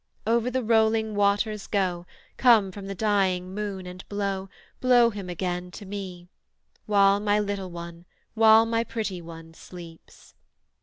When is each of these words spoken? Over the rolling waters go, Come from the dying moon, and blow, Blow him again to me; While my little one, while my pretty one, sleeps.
Over 0.25 0.49
the 0.49 0.63
rolling 0.63 1.13
waters 1.13 1.67
go, 1.67 2.07
Come 2.35 2.71
from 2.71 2.87
the 2.87 2.95
dying 2.95 3.53
moon, 3.53 3.85
and 3.85 4.03
blow, 4.09 4.49
Blow 4.79 5.11
him 5.11 5.29
again 5.29 5.69
to 5.73 5.85
me; 5.85 6.27
While 6.87 7.19
my 7.19 7.39
little 7.39 7.69
one, 7.69 8.05
while 8.33 8.65
my 8.65 8.83
pretty 8.83 9.21
one, 9.21 9.53
sleeps. 9.53 10.33